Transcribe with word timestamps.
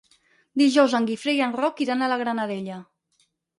Dijous 0.61 0.95
en 0.99 1.05
Guifré 1.09 1.35
i 1.41 1.43
en 1.49 1.53
Roc 1.61 1.85
iran 1.87 2.01
a 2.01 2.09
la 2.15 2.19
Granadella. 2.25 2.83